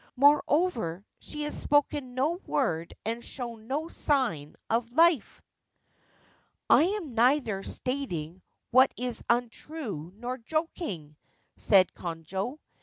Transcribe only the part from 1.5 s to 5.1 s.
spoken no word and shown no sign of